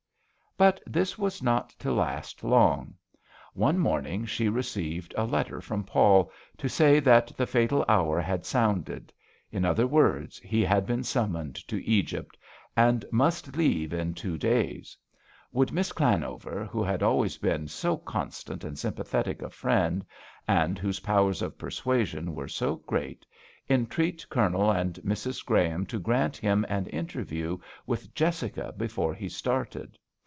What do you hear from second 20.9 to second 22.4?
powers of persuasion